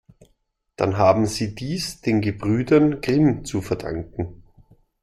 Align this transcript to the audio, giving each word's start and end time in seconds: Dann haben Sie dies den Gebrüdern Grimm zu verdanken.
Dann 0.77 0.97
haben 0.97 1.27
Sie 1.27 1.53
dies 1.53 2.01
den 2.01 2.21
Gebrüdern 2.21 3.01
Grimm 3.01 3.45
zu 3.45 3.61
verdanken. 3.61 4.41